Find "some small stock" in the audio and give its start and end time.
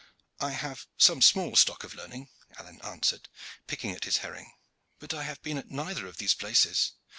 0.97-1.83